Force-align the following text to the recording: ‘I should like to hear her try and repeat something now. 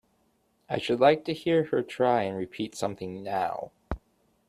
‘I 0.67 0.79
should 0.79 0.99
like 0.99 1.25
to 1.25 1.31
hear 1.31 1.65
her 1.65 1.83
try 1.83 2.23
and 2.23 2.35
repeat 2.35 2.73
something 2.73 3.21
now. 3.21 3.71